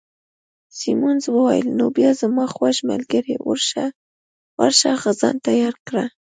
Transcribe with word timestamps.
سیمونز 0.77 1.23
وویل: 1.35 1.67
نو 1.77 1.85
بیا 1.95 2.11
زما 2.21 2.45
خوږ 2.55 2.77
ملګرې، 2.89 3.35
ورشه 4.59 5.11
ځان 5.19 5.35
تیار 5.47 5.75
کړه. 5.87 6.05